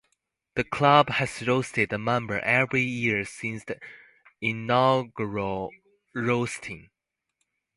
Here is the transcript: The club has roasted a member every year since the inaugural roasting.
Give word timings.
The 0.55 0.63
club 0.63 1.09
has 1.09 1.45
roasted 1.47 1.93
a 1.93 1.99
member 1.99 2.39
every 2.39 2.81
year 2.81 3.23
since 3.23 3.65
the 3.65 3.77
inaugural 4.41 5.69
roasting. 6.15 6.89